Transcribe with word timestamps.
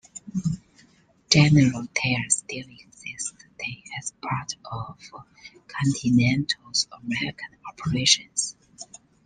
General 1.29 1.85
Tire 1.93 2.27
still 2.29 2.65
exists 2.67 3.33
today 3.37 3.83
as 3.99 4.11
part 4.19 4.55
of 4.71 4.97
Continental's 5.67 6.87
American 7.03 7.55
operations. 7.69 8.55